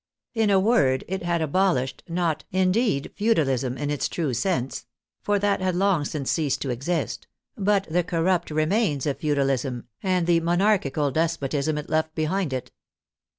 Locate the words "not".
2.09-2.43